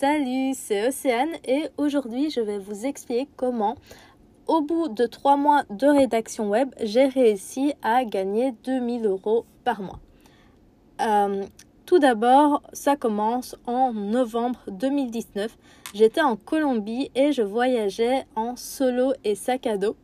[0.00, 3.76] Salut, c'est Océane et aujourd'hui je vais vous expliquer comment,
[4.48, 9.80] au bout de trois mois de rédaction web, j'ai réussi à gagner 2000 euros par
[9.80, 10.00] mois.
[11.00, 11.44] Euh,
[11.86, 15.56] tout d'abord, ça commence en novembre 2019.
[15.94, 19.94] J'étais en Colombie et je voyageais en solo et sac à dos.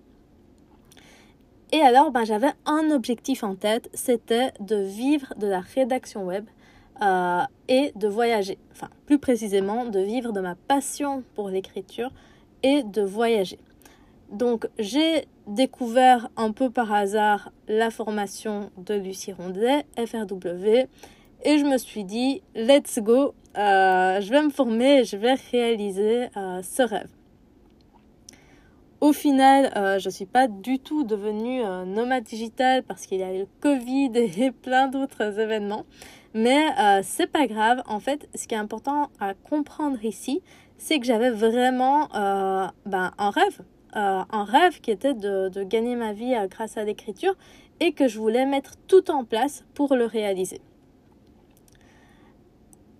[1.72, 6.46] Et alors, ben, j'avais un objectif en tête, c'était de vivre de la rédaction web
[7.02, 8.58] euh, et de voyager.
[8.72, 12.10] Enfin, plus précisément, de vivre de ma passion pour l'écriture
[12.62, 13.58] et de voyager.
[14.30, 20.86] Donc, j'ai découvert un peu par hasard la formation de Lucie Rondet, FRW,
[21.42, 26.28] et je me suis dit, let's go, euh, je vais me former je vais réaliser
[26.36, 27.08] euh, ce rêve.
[29.00, 33.34] Au final, je ne suis pas du tout devenue nomade digital parce qu'il y a
[33.34, 35.86] eu le Covid et plein d'autres événements.
[36.34, 37.82] Mais euh, c'est pas grave.
[37.86, 40.42] En fait, ce qui est important à comprendre ici,
[40.78, 43.60] c'est que j'avais vraiment euh, ben, un rêve.
[43.96, 47.34] Euh, un rêve qui était de, de gagner ma vie euh, grâce à l'écriture
[47.80, 50.60] et que je voulais mettre tout en place pour le réaliser.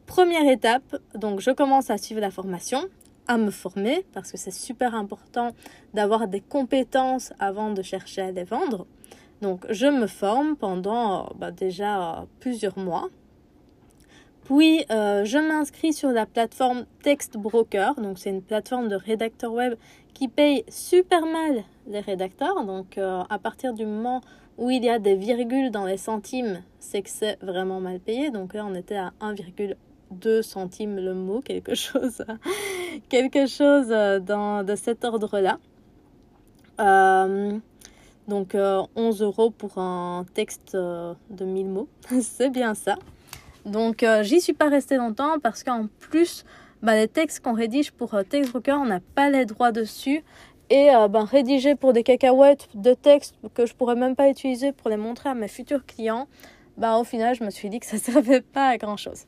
[0.06, 2.88] Première étape, donc je commence à suivre la formation,
[3.28, 5.52] à me former parce que c'est super important
[5.94, 8.86] d'avoir des compétences avant de chercher à les vendre.
[9.42, 13.08] Donc je me forme pendant bah, déjà plusieurs mois
[14.50, 17.94] puis, euh, je m'inscris sur la plateforme Text Broker.
[17.94, 19.74] Donc, c'est une plateforme de rédacteurs web
[20.12, 22.64] qui paye super mal les rédacteurs.
[22.64, 24.22] Donc, euh, à partir du moment
[24.58, 28.32] où il y a des virgules dans les centimes, c'est que c'est vraiment mal payé.
[28.32, 32.24] Donc là, on était à 1,2 centimes le mot, quelque chose,
[33.08, 35.60] quelque chose euh, dans, de cet ordre-là.
[38.26, 41.88] Donc, 11 euros pour un texte de 1000 mots.
[42.20, 42.96] c'est bien ça.
[43.64, 46.44] Donc euh, j'y suis pas restée longtemps parce qu'en plus,
[46.82, 50.24] bah, les textes qu'on rédige pour euh, TextBroker, on n'a pas les droits dessus.
[50.70, 54.72] Et euh, ben, rédiger pour des cacahuètes de textes que je pourrais même pas utiliser
[54.72, 56.28] pour les montrer à mes futurs clients,
[56.76, 59.24] bah, au final, je me suis dit que ça ne servait pas à grand chose.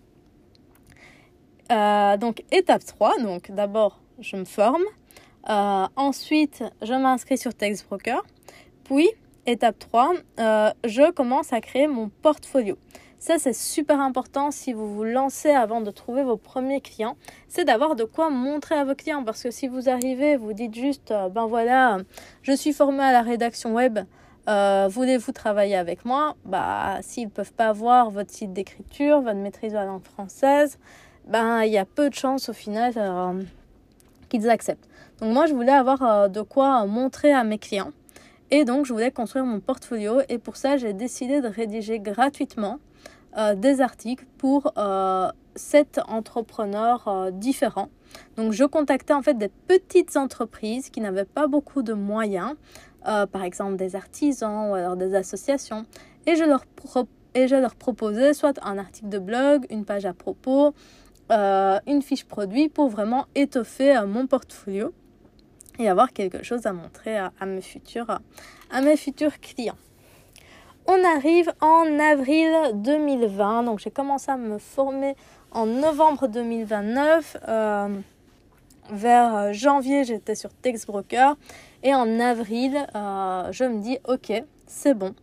[1.73, 4.85] Euh, donc, étape 3, donc d'abord, je me forme.
[5.45, 8.23] Ensuite, je m'inscris sur TextBroker.
[8.85, 9.11] Puis,
[9.47, 12.77] étape 3, euh, je commence à créer mon portfolio.
[13.23, 17.17] Ça, c'est super important si vous vous lancez avant de trouver vos premiers clients.
[17.47, 19.23] C'est d'avoir de quoi montrer à vos clients.
[19.23, 21.99] Parce que si vous arrivez, vous dites juste, euh, ben voilà,
[22.43, 24.01] je suis formé à la rédaction web,
[24.49, 26.35] euh, voulez-vous travailler avec moi?
[26.45, 30.81] Bah, s'ils ne peuvent pas voir votre site d'écriture, votre maîtrise de la langue française,
[31.29, 33.41] ben, il y a peu de chances au final euh,
[34.31, 34.89] qu'ils acceptent.
[35.21, 37.93] Donc moi, je voulais avoir de quoi montrer à mes clients.
[38.51, 40.23] Et donc, je voulais construire mon portfolio.
[40.29, 42.81] Et pour ça, j'ai décidé de rédiger gratuitement
[43.39, 47.89] euh, des articles pour euh, sept entrepreneurs euh, différents.
[48.37, 52.55] Donc je contactais en fait des petites entreprises qui n'avaient pas beaucoup de moyens,
[53.05, 55.87] par exemple des artisans ou alors des associations,
[56.27, 56.65] et je leur,
[57.35, 60.75] et je leur proposais soit un article de blog, une page à propos,
[61.31, 64.93] une fiche produit pour vraiment étoffer mon portfolio
[65.79, 68.21] et avoir quelque chose à montrer à mes futurs,
[68.71, 69.79] à mes futurs clients.
[70.87, 75.15] On arrive en avril 2020, donc j'ai commencé à me former
[75.53, 77.37] en novembre 2029.
[77.49, 77.89] Euh,
[78.91, 81.37] vers janvier, j'étais sur Textbroker
[81.85, 84.33] et en avril, euh, je me dis ok,
[84.67, 85.15] c'est bon,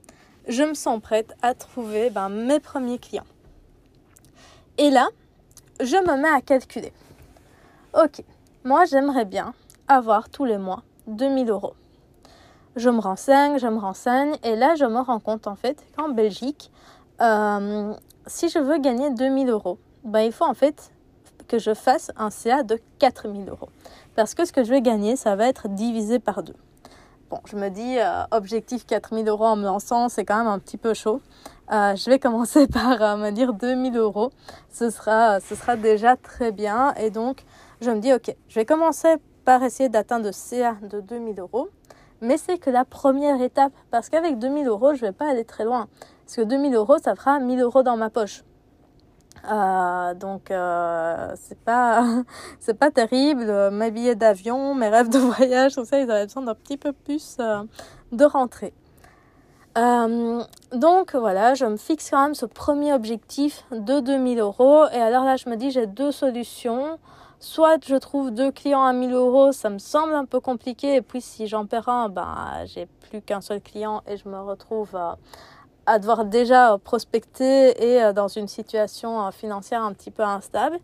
[0.48, 3.28] je me sens prête à trouver ben, mes premiers clients.
[4.78, 5.10] Et là,
[5.82, 6.94] je me mets à calculer.
[7.94, 8.24] Ok,
[8.64, 9.54] moi j'aimerais bien
[9.90, 11.74] avoir tous les mois 2000 euros
[12.76, 16.10] je me renseigne, je me renseigne, et là, je me rends compte en fait qu'en
[16.10, 16.72] Belgique,
[17.22, 17.94] euh,
[18.28, 20.92] si je veux gagner 2000 euros, ben, il faut en fait
[21.48, 23.70] que je fasse un CA de 4000 euros.
[24.16, 26.56] Parce que ce que je vais gagner, ça va être divisé par deux.
[27.30, 30.58] Bon, je me dis, euh, objectif 4000 euros en me lançant, c'est quand même un
[30.58, 31.22] petit peu chaud.
[31.72, 34.32] Euh, je vais commencer par euh, me dire 2000 euros.
[34.72, 36.94] Ce sera, ce sera déjà très bien.
[36.96, 37.44] Et donc,
[37.82, 39.16] je me dis, ok, je vais commencer
[39.46, 41.70] par essayer d'atteindre CA de 2000 euros
[42.22, 43.74] mais c'est que la première étape.
[43.92, 45.88] Parce qu'avec 2000 euros, je vais pas aller très loin.
[46.26, 48.44] Parce que 2000 euros, ça fera 1000 euros dans ma poche.
[49.50, 52.04] Euh, donc euh, c'est pas
[52.80, 56.56] pas terrible mes billets d'avion mes rêves de voyage tout ça ils avaient besoin d'un
[56.56, 57.64] petit peu plus euh,
[58.12, 58.74] de rentrée
[59.78, 60.44] euh,
[60.74, 65.24] donc voilà je me fixe quand même ce premier objectif de 2000 euros et alors
[65.24, 67.00] là je me dis j'ai deux solutions
[67.40, 70.96] soit je trouve deux clients à 1000 euros, ça me semble un peu compliqué.
[70.96, 74.40] Et puis si j'en perds un, ben, j'ai plus qu'un seul client et je me
[74.40, 75.18] retrouve à,
[75.86, 80.80] à devoir déjà prospecter et euh, dans une situation euh, financière un petit peu instable.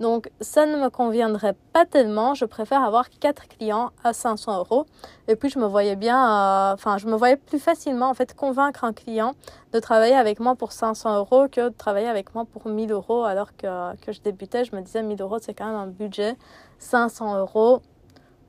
[0.00, 2.34] Donc ça ne me conviendrait pas tellement.
[2.34, 4.86] Je préfère avoir 4 clients à 500 euros.
[5.28, 8.34] Et puis je me voyais bien, euh, enfin je me voyais plus facilement en fait
[8.34, 9.34] convaincre un client
[9.72, 13.24] de travailler avec moi pour 500 euros que de travailler avec moi pour 1000 euros.
[13.24, 16.34] Alors que, que je débutais, je me disais 1000 euros c'est quand même un budget.
[16.78, 17.82] 500 euros,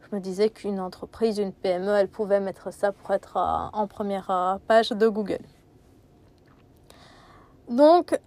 [0.10, 3.88] je me disais qu'une entreprise, une PME, elle pouvait mettre ça pour être euh, en
[3.88, 5.42] première euh, page de Google.
[7.72, 8.18] Donc euh,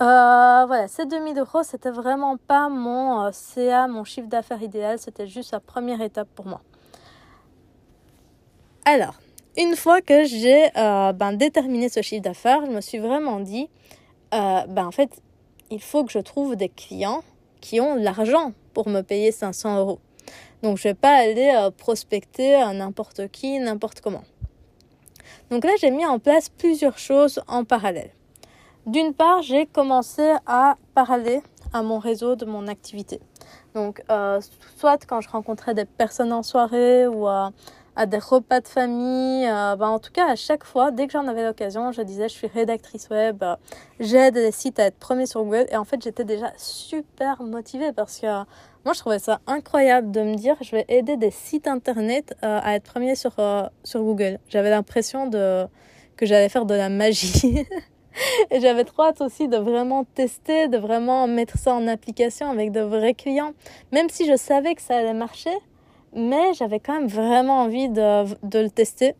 [0.66, 5.52] voilà, ces 2000 euros, c'était vraiment pas mon CA, mon chiffre d'affaires idéal, c'était juste
[5.52, 6.62] la première étape pour moi.
[8.86, 9.14] Alors,
[9.56, 13.68] une fois que j'ai ben, déterminé ce chiffre d'affaires, je me suis vraiment dit,
[14.32, 15.22] ben, en fait,
[15.70, 17.22] il faut que je trouve des clients
[17.60, 20.00] qui ont l'argent pour me payer 500 euros.
[20.62, 24.24] Donc je vais pas aller euh, prospecter à n'importe qui, n'importe comment.
[25.50, 28.10] Donc là, j'ai mis en place plusieurs choses en parallèle.
[28.86, 31.42] D'une part, j'ai commencé à parler
[31.72, 33.20] à mon réseau de mon activité.
[33.74, 34.40] Donc, euh,
[34.76, 37.26] soit quand je rencontrais des personnes en soirée ou
[37.96, 39.46] à des repas de famille.
[39.46, 42.28] Euh, bah, en tout cas, à chaque fois, dès que j'en avais l'occasion, je disais
[42.28, 43.56] je suis rédactrice web, euh,
[44.00, 45.66] j'aide les sites à être premiers sur Google.
[45.70, 48.26] Et en fait, j'étais déjà super motivée parce que
[48.84, 52.60] moi, je trouvais ça incroyable de me dire je vais aider des sites internet euh,
[52.62, 53.34] à être premiers sur,
[53.84, 54.38] sur Google.
[54.48, 55.66] J'avais l'impression de,
[56.16, 57.66] que j'allais faire de la magie.
[58.50, 62.80] J'avais trop hâte aussi de vraiment tester, de vraiment mettre ça en application avec de
[62.80, 63.52] vrais clients.
[63.92, 65.54] Même si je savais que ça allait marcher,
[66.14, 69.14] mais j'avais quand même vraiment envie de, de le tester.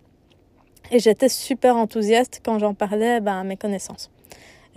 [0.91, 4.11] Et j'étais super enthousiaste quand j'en parlais ben, à mes connaissances.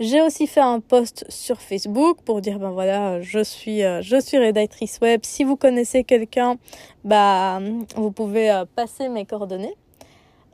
[0.00, 4.20] J'ai aussi fait un post sur Facebook pour dire ben voilà, je suis euh, je
[4.20, 5.22] suis rédactrice web.
[5.24, 6.56] Si vous connaissez quelqu'un,
[7.04, 7.60] bah
[7.96, 9.74] vous pouvez euh, passer mes coordonnées.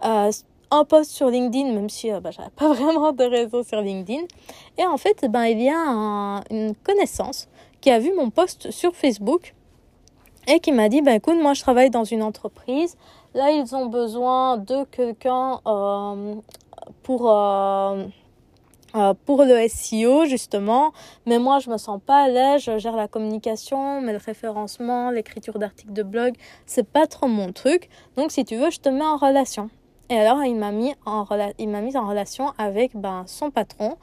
[0.02, 0.30] Euh,
[0.74, 4.22] un post sur LinkedIn, même si bah, j'avais pas vraiment de réseau sur LinkedIn.
[4.78, 7.48] Et en fait, ben il y a une connaissance
[7.80, 9.54] qui a vu mon post sur Facebook
[10.46, 12.96] et qui m'a dit, ben écoute, moi je travaille dans une entreprise,
[13.34, 16.34] là ils ont besoin de quelqu'un euh,
[17.02, 18.04] pour, euh,
[18.94, 20.92] euh, pour le SEO justement,
[21.26, 25.10] mais moi je me sens pas à l'aise, je gère la communication, mais le référencement,
[25.10, 26.34] l'écriture d'articles de blog,
[26.66, 29.70] c'est pas trop mon truc, donc si tu veux, je te mets en relation.
[30.10, 31.26] Et alors il m'a mis en,
[31.58, 33.96] il m'a mis en relation avec ben, son patron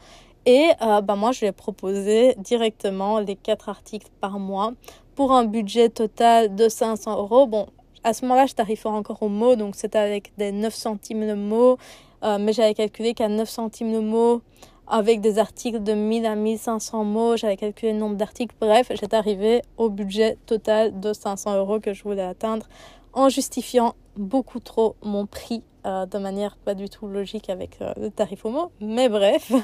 [0.45, 4.74] et euh, bah moi, je lui ai proposé directement les quatre articles par mois
[5.15, 7.45] pour un budget total de 500 euros.
[7.45, 7.68] Bon,
[8.03, 11.36] à ce moment-là, je tarifais encore au mot, donc c'était avec des 9 centimes le
[11.36, 11.77] mot.
[12.24, 14.42] Euh, mais j'avais calculé qu'à 9 centimes le mot,
[14.88, 18.56] avec des articles de 1000 à 1500 mots, j'avais calculé le nombre d'articles.
[18.59, 22.68] Bref, j'étais arrivé au budget total de 500 euros que je voulais atteindre
[23.13, 27.92] en justifiant beaucoup trop mon prix euh, de manière pas du tout logique avec euh,
[27.98, 29.51] le tarif mot, mais bref.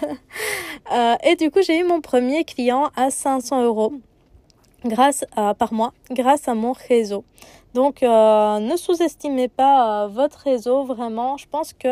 [0.94, 3.94] Euh, et du coup, j'ai eu mon premier client à 500 euros
[4.86, 5.26] grâce
[5.58, 7.26] par mois, grâce à mon réseau.
[7.74, 11.36] Donc, ne sous-estimez pas votre réseau, vraiment.
[11.36, 11.90] Je pense que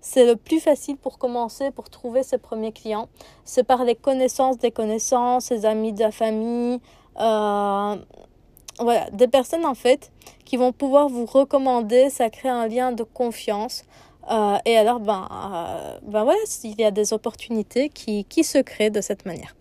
[0.00, 3.08] c'est le plus facile pour commencer, pour trouver ses premiers clients.
[3.44, 6.78] C'est par les connaissances des connaissances, ses amis de la famille.
[8.78, 10.12] Voilà, des personnes en fait
[10.44, 13.84] qui vont pouvoir vous recommander, ça crée un lien de confiance.
[14.30, 18.58] Euh, et alors, ben, euh, ben voilà, il y a des opportunités qui, qui se
[18.58, 19.54] créent de cette manière.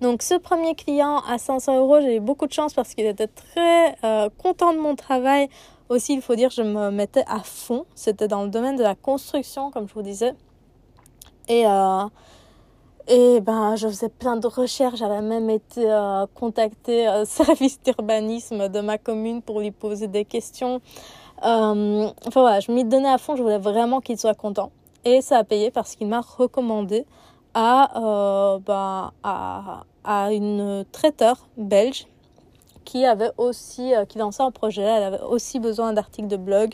[0.00, 3.28] Donc ce premier client à 500 euros, j'ai eu beaucoup de chance parce qu'il était
[3.28, 5.48] très euh, content de mon travail.
[5.88, 7.84] Aussi, il faut dire, je me mettais à fond.
[7.94, 10.32] C'était dans le domaine de la construction, comme je vous disais.
[11.48, 11.64] Et,
[13.06, 14.98] et ben, je faisais plein de recherches.
[14.98, 20.24] J'avais même été euh, contacter euh, service d'urbanisme de ma commune pour lui poser des
[20.24, 20.80] questions.
[21.44, 23.36] Euh, enfin voilà, je m'y donnais à fond.
[23.36, 24.70] Je voulais vraiment qu'il soit content.
[25.04, 27.04] Et ça a payé parce qu'il m'a recommandé
[27.52, 29.12] à, euh, ben,
[30.30, 32.06] une traiteur belge
[32.86, 34.82] qui avait aussi, qui lançait un projet.
[34.82, 36.72] Elle avait aussi besoin d'articles de blog.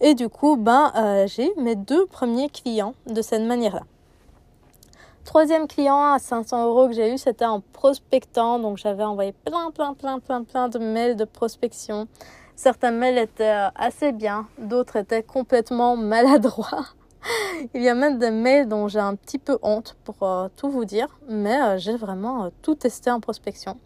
[0.00, 0.92] Et du coup, ben,
[1.26, 3.82] j'ai mes deux premiers clients de cette manière-là.
[5.24, 8.58] Troisième client à 500 euros que j'ai eu, c'était en prospectant.
[8.58, 12.06] Donc j'avais envoyé plein, plein, plein, plein, plein de mails de prospection.
[12.56, 16.86] Certains mails étaient euh, assez bien, d'autres étaient complètement maladroits.
[17.72, 20.70] Il y a même des mails dont j'ai un petit peu honte pour euh, tout
[20.70, 23.78] vous dire, mais euh, j'ai vraiment tout testé en prospection.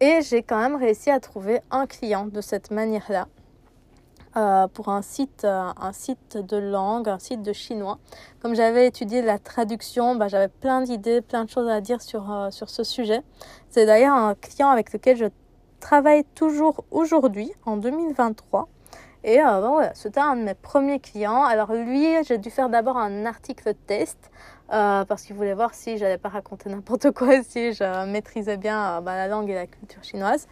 [0.00, 3.28] Et j'ai quand même réussi à trouver un client de cette manière-là.
[4.34, 7.98] Euh, pour un site, euh, un site de langue, un site de chinois.
[8.40, 12.32] Comme j'avais étudié la traduction, bah, j'avais plein d'idées, plein de choses à dire sur,
[12.32, 13.20] euh, sur ce sujet.
[13.68, 15.26] C'est d'ailleurs un client avec lequel je
[15.80, 18.68] travaille toujours aujourd'hui, en 2023.
[19.24, 21.44] Et bon, voilà, c'était un de mes premiers clients.
[21.44, 24.30] Alors lui, j'ai dû faire d'abord un article test
[24.68, 29.14] parce qu'il voulait voir si j'allais pas raconter n'importe quoi, si je maîtrisais bien bah,
[29.14, 30.48] la langue et la culture chinoise.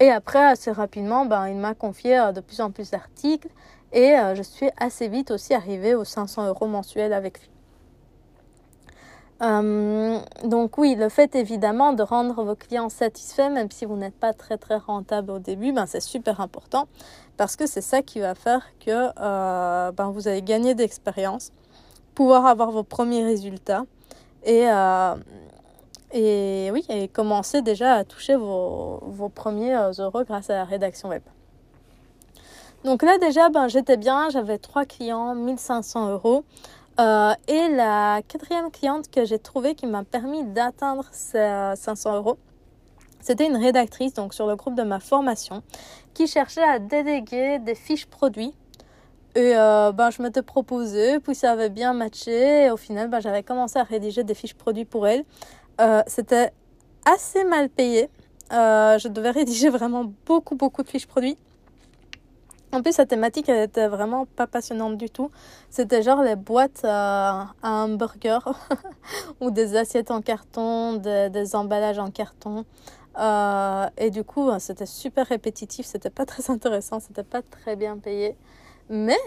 [0.00, 3.48] Et après, assez rapidement, ben, il m'a confié de plus en plus d'articles
[3.92, 7.50] et je suis assez vite aussi arrivée aux 500 euros mensuels avec lui.
[9.42, 14.14] Euh, donc oui, le fait évidemment de rendre vos clients satisfaits, même si vous n'êtes
[14.14, 16.86] pas très très rentable au début, ben, c'est super important
[17.36, 21.52] parce que c'est ça qui va faire que euh, ben, vous allez gagner d'expérience,
[22.14, 23.84] pouvoir avoir vos premiers résultats
[24.44, 25.14] et, euh,
[26.14, 31.10] et, oui, et commencer déjà à toucher vos, vos premiers euros grâce à la rédaction
[31.10, 31.22] web.
[32.84, 36.44] Donc là déjà, ben, j'étais bien, j'avais trois clients, 1500 euros.
[37.00, 42.38] Euh, et la quatrième cliente que j'ai trouvée qui m'a permis d'atteindre ces 500 euros,
[43.20, 45.62] c'était une rédactrice donc sur le groupe de ma formation
[46.12, 48.54] qui cherchait à déléguer des fiches produits.
[49.34, 52.66] Et euh, ben, je m'étais proposé, puis ça avait bien matché.
[52.66, 55.24] Et au final, ben, j'avais commencé à rédiger des fiches produits pour elle.
[55.80, 56.52] Euh, c'était
[57.04, 58.08] assez mal payé.
[58.50, 61.38] je devais rédiger vraiment beaucoup, beaucoup de fiches produits.
[62.74, 65.30] En plus, sa thématique, elle était vraiment pas passionnante du tout.
[65.70, 68.42] C'était genre les boîtes euh, à hamburger
[69.40, 72.64] ou des assiettes en carton, des, emballages en carton.
[73.16, 77.96] Euh, et du coup, c'était super répétitif, c'était pas très intéressant, c'était pas très bien
[77.96, 78.36] payé.
[78.88, 79.20] Mais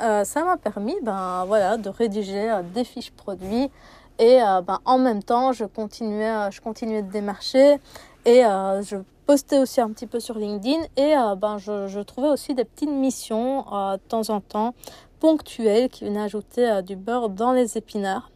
[0.00, 3.70] euh, ça m'a permis ben, voilà, de rédiger des fiches produits.
[4.18, 7.78] Et ben, en même temps, je continuais, je continuais de démarcher
[8.24, 12.28] et je postais aussi un petit peu sur LinkedIn et euh, ben, je, je, trouvais
[12.28, 14.74] aussi des petites missions euh, de temps en temps
[15.20, 18.30] ponctuelles qui venaient ajouter euh, du beurre dans les épinards.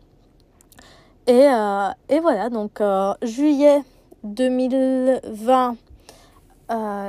[1.26, 1.46] Et,
[2.08, 2.80] et voilà, donc
[3.20, 3.82] juillet
[4.24, 5.76] 2020,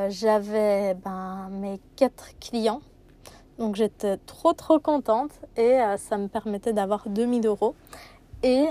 [0.09, 2.81] j'avais ben, mes quatre clients.
[3.59, 7.75] Donc j'étais trop trop contente et ça me permettait d'avoir 2000 euros.
[8.43, 8.67] Et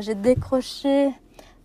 [0.00, 1.12] j'ai décroché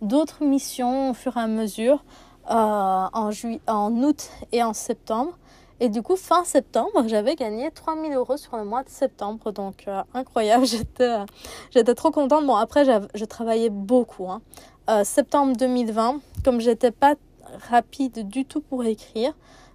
[0.00, 2.04] d'autres missions au fur et à mesure.
[2.50, 3.30] Euh, en,
[3.66, 5.36] en août et en septembre.
[5.80, 9.52] Et du coup, fin septembre, j'avais gagné 3000 euros sur le mois de septembre.
[9.52, 10.64] Donc, euh, incroyable.
[10.66, 11.26] J'étais, euh,
[11.70, 12.46] j'étais trop contente.
[12.46, 14.30] Bon, après, je travaillais beaucoup.
[14.30, 14.40] Hein.
[15.04, 17.16] septembre 2020, comme j'étais pas
[17.68, 19.34] rapide du tout pour écrire,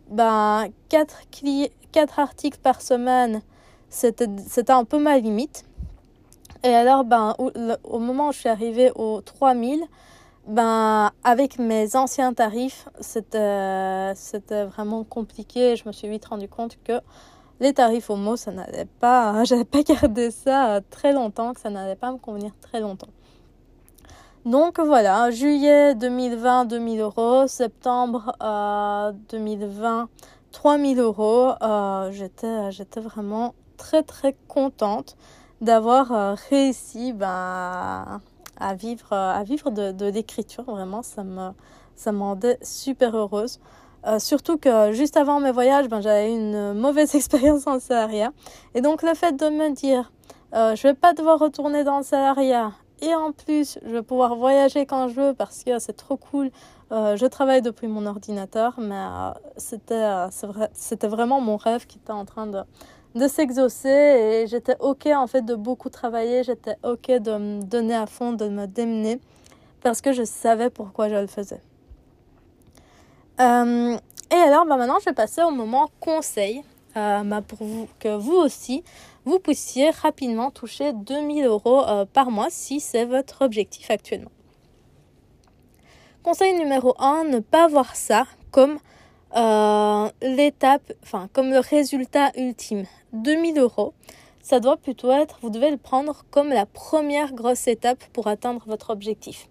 [0.10, 1.22] ben, 4,
[1.92, 3.44] 4 articles par semaine,
[3.90, 5.64] c'était un peu ma limite.
[6.66, 7.36] Et alors, ben,
[7.84, 9.84] au, moment où je suis arrivée aux 3000,
[10.48, 14.14] ben, avec mes anciens tarifs, c'était,
[14.66, 15.76] vraiment compliqué.
[15.76, 17.02] Je me suis vite rendu compte que
[17.60, 21.98] les tarifs mot, ça n'allait pas, j'avais pas gardé ça très longtemps, que ça n'allait
[21.98, 23.12] pas me convenir très longtemps.
[24.46, 30.08] Donc voilà, juillet 2020, 2000 euros, septembre euh, 2020,
[30.54, 31.52] 3000 euros.
[31.62, 35.18] Euh, j'étais, j'étais vraiment très très contente
[35.64, 38.22] d'avoir euh, réussi ben,
[38.64, 40.64] à vivre, euh, à vivre de, l'écriture.
[40.64, 41.50] Vraiment, ça me,
[41.96, 43.60] ça me rendait super heureuse.
[44.06, 48.32] Euh, surtout que juste avant mes voyages, ben, j'avais une mauvaise expérience en salariat.
[48.76, 50.12] Et donc le fait de me dire,
[50.54, 52.72] euh, je vais pas devoir retourner dans le salariat.
[53.02, 56.52] Et en plus, je vais pouvoir voyager quand je veux parce que c'est trop cool.
[56.92, 59.04] Je travaille depuis mon ordinateur, mais
[59.58, 60.08] c'était,
[60.74, 62.62] c'était vraiment mon rêve qui était en train de,
[63.16, 67.96] de s'exaucer et j'étais ok en fait de beaucoup travailler, j'étais ok de me donner
[67.96, 69.20] à fond, de me démener
[69.82, 71.62] parce que je savais pourquoi je le faisais.
[73.40, 73.98] Euh,
[74.32, 76.64] et alors bah maintenant je vais passer au moment conseil
[76.96, 78.84] euh, bah, pour vous, que vous aussi
[79.26, 84.32] vous puissiez rapidement toucher 2000 euros euh, par mois si c'est votre objectif actuellement.
[86.24, 88.80] Conseil numéro 1, ne pas voir ça comme
[89.36, 92.86] euh, l'étape, enfin comme le résultat ultime.
[93.14, 93.94] 2000 euros,
[94.42, 98.64] ça doit plutôt être, vous devez le prendre comme la première grosse étape pour atteindre
[98.68, 99.48] votre objectif.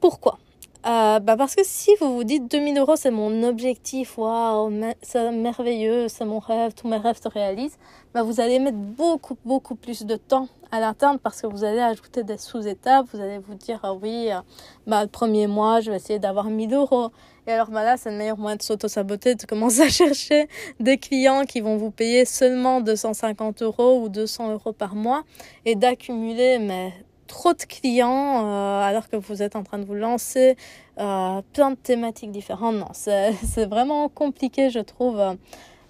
[0.00, 0.38] Pourquoi?
[0.86, 5.32] Euh, bah parce que si vous vous dites 2000 euros c'est mon objectif, waouh, c'est
[5.32, 7.78] merveilleux, c'est mon rêve, tous mes rêves se réalisent,
[8.12, 11.80] bah vous allez mettre beaucoup beaucoup plus de temps à l'atteindre parce que vous allez
[11.80, 14.40] ajouter des sous-étapes, vous allez vous dire ah oui, euh,
[14.86, 17.10] bah le premier mois je vais essayer d'avoir 1000 euros.
[17.46, 20.48] Et alors bah là c'est le meilleur moyen de s'auto-saboter, de commencer à chercher
[20.80, 25.22] des clients qui vont vous payer seulement 250 euros ou 200 euros par mois
[25.64, 26.92] et d'accumuler mais
[27.26, 30.56] trop de clients euh, alors que vous êtes en train de vous lancer,
[30.98, 32.76] euh, plein de thématiques différentes.
[32.76, 33.32] Non, c'est
[33.68, 35.34] vraiment compliqué, je trouve, euh,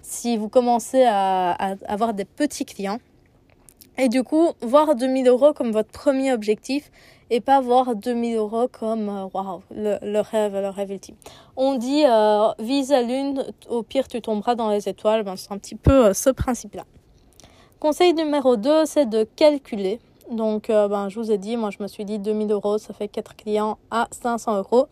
[0.01, 2.99] si vous commencez à, à, avoir des petits clients.
[3.97, 6.91] Et du coup, voir 2000 euros comme votre premier objectif
[7.29, 9.29] et pas voir 2000 euros comme
[9.71, 11.15] le, rêve, le rêve ultime.
[11.55, 12.03] On dit
[12.59, 15.23] vise la lune, au pire tu tomberas dans les étoiles.
[15.23, 16.83] Ben, c'est un petit peu ce principe-là.
[17.79, 19.99] Conseil numéro 2, c'est de calculer
[20.31, 22.93] Donc, euh, ben, je vous ai dit, moi, je me suis dit 2000 euros, ça
[22.93, 24.87] fait 4 clients à 500 euros.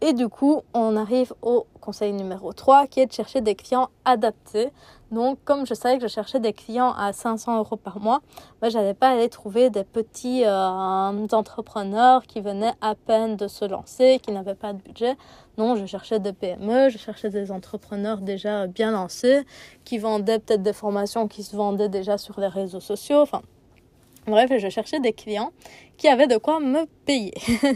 [0.00, 3.88] Et du coup, on arrive au conseil numéro 3 qui est de chercher des clients
[4.04, 4.70] adaptés.
[5.10, 8.20] Donc, comme je savais que je cherchais des clients à 500 euros par mois,
[8.60, 13.48] ben, je n'allais pas aller trouver des petits euh, entrepreneurs qui venaient à peine de
[13.48, 15.16] se lancer, qui n'avaient pas de budget.
[15.56, 19.44] Non, je cherchais des PME, je cherchais des entrepreneurs déjà bien lancés,
[19.84, 23.22] qui vendaient peut-être des formations qui se vendaient déjà sur les réseaux sociaux.
[23.22, 23.42] Enfin,
[24.28, 25.52] Bref, je cherchais des clients
[25.98, 27.34] qui avaient de quoi me payer.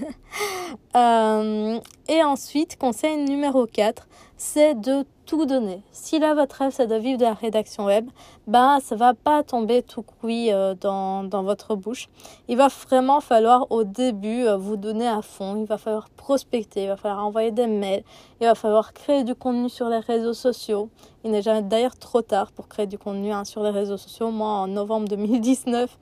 [0.97, 5.83] Euh, et ensuite, conseil numéro 4, c'est de tout donner.
[5.93, 8.09] Si là, votre rêve, c'est de vivre de la rédaction web,
[8.47, 12.09] bah, ça va pas tomber tout cuit euh, dans, dans, votre bouche.
[12.49, 15.57] Il va vraiment falloir au début euh, vous donner à fond.
[15.57, 18.03] Il va falloir prospecter, il va falloir envoyer des mails,
[18.41, 20.91] il va falloir créer du contenu sur les réseaux sociaux.
[21.25, 24.31] Il n'est jamais d'ailleurs trop tard pour créer du contenu hein, sur les réseaux sociaux.
[24.31, 25.99] Moi, en novembre 2019,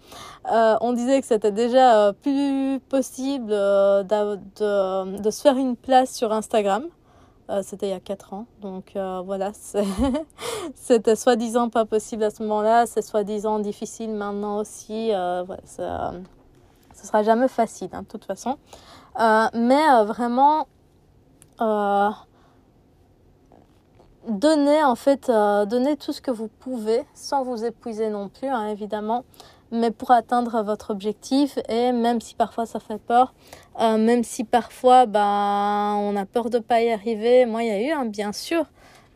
[0.50, 6.32] euh, on disait que c'était déjà plus possible de, de, se faire une place sur
[6.32, 6.84] Instagram.
[7.50, 8.46] Euh, c'était il y a 4 ans.
[8.60, 9.50] Donc euh, voilà,
[10.74, 12.86] c'était soi-disant pas possible à ce moment-là.
[12.86, 15.12] C'est soi-disant difficile maintenant aussi.
[15.12, 16.12] Euh, voilà, ça,
[16.94, 18.56] ce sera jamais facile, hein, de toute façon.
[19.18, 20.68] mais vraiment,
[24.28, 28.68] donnez en fait, donnez tout ce que vous pouvez sans vous épuiser non plus, hein,
[28.68, 29.24] évidemment
[29.70, 33.34] mais pour atteindre votre objectif et même si parfois ça fait peur,
[33.80, 37.68] euh, même si parfois ben, on a peur de ne pas y arriver, moi il
[37.68, 38.64] y a eu, un bien sûr,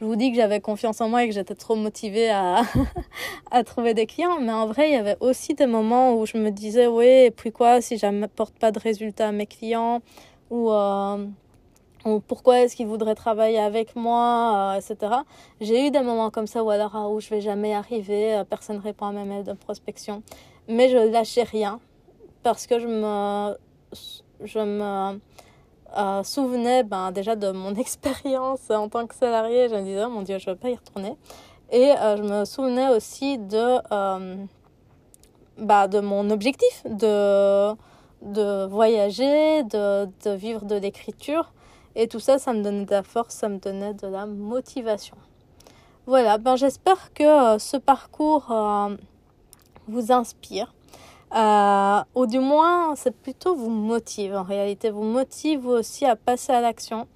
[0.00, 2.62] je vous dis que j'avais confiance en moi et que j'étais trop motivée à,
[3.50, 6.36] à trouver des clients, mais en vrai il y avait aussi des moments où je
[6.36, 10.00] me disais oui et puis quoi si je n'apporte pas de résultats à mes clients
[10.50, 10.70] ou...
[10.70, 11.26] Euh,
[12.04, 15.12] ou pourquoi est-ce qu'ils voudraient travailler avec moi, euh, etc.
[15.60, 18.44] J'ai eu des moments comme ça où alors ah, où je vais jamais arriver, euh,
[18.44, 20.22] personne ne répond à mes mails de prospection,
[20.68, 21.80] mais je lâchais rien
[22.42, 23.56] parce que je me,
[24.44, 25.20] je me
[25.96, 29.68] euh, souvenais ben, déjà de mon expérience en tant que salarié.
[29.68, 31.16] Je me disais, oh mon Dieu, je ne veux pas y retourner.
[31.72, 33.80] Et je me souvenais aussi de,
[35.58, 37.72] bah, de mon objectif de,
[38.22, 41.52] de voyager, de, de vivre de l'écriture.
[41.96, 45.16] Et tout ça, ça me donnait de la force, ça me donnait de la motivation.
[46.06, 48.96] Voilà, ben j'espère que euh, ce parcours euh,
[49.88, 50.74] vous inspire.
[51.34, 54.90] Euh, ou du moins, c'est plutôt vous motive en réalité.
[54.90, 57.06] Vous motive aussi à passer à l'action,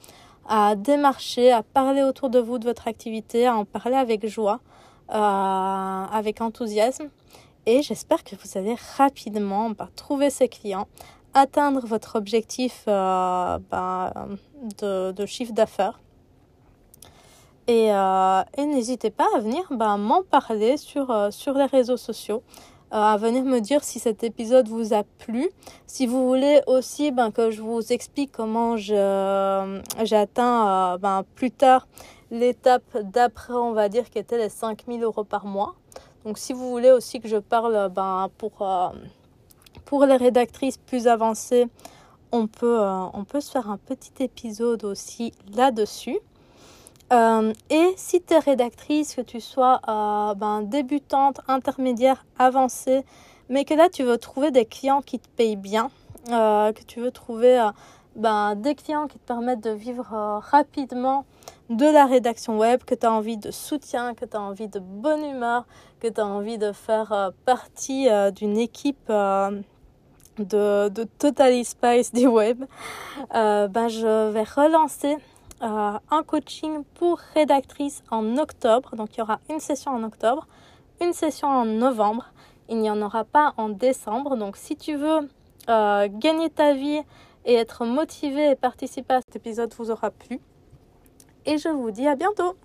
[0.48, 4.60] à démarcher, à parler autour de vous de votre activité, à en parler avec joie,
[5.08, 7.10] avec enthousiasme.
[7.66, 10.88] Et j'espère que vous allez rapidement bah, trouver ces clients,
[11.34, 13.58] atteindre votre objectif euh,
[14.58, 16.00] ben, de, chiffre d'affaires.
[17.66, 22.42] Et, euh, n'hésitez pas à venir ben, m'en parler sur, euh, sur les réseaux sociaux,
[22.90, 25.50] à venir me dire si cet épisode vous a plu.
[25.86, 31.86] Si vous voulez aussi ben, que je vous explique comment j'atteins ben, plus tard
[32.30, 35.74] l'étape d'après, on va dire, qui était les 5000 euros par mois.
[36.24, 38.66] Donc si vous voulez aussi que je parle ben, pour
[39.84, 41.68] pour les rédactrices plus avancées,
[42.32, 46.18] on peut, euh, on peut se faire un petit épisode aussi là-dessus.
[47.12, 53.04] Euh, et si tu es rédactrice, que tu sois euh, ben, débutante, intermédiaire, avancée,
[53.48, 55.90] mais que là tu veux trouver des clients qui te payent bien,
[56.26, 57.66] que tu veux trouver
[58.14, 61.24] ben, des clients qui te permettent de vivre rapidement
[61.70, 64.78] de la rédaction web, que tu as envie de soutien, que tu as envie de
[64.78, 65.66] bonne humeur,
[66.00, 69.10] que tu as envie de faire partie d'une équipe
[70.38, 72.64] de, de Totally Spice du web,
[73.34, 75.16] euh, ben je vais relancer
[75.62, 78.94] euh, un coaching pour rédactrice en octobre.
[78.96, 80.46] Donc il y aura une session en octobre,
[81.00, 82.32] une session en novembre.
[82.68, 84.36] Il n'y en aura pas en décembre.
[84.36, 85.28] Donc si tu veux
[85.68, 87.00] euh, gagner ta vie
[87.44, 90.40] et être motivé et participer à cet épisode vous aura plu.
[91.46, 92.56] Et je vous dis à bientôt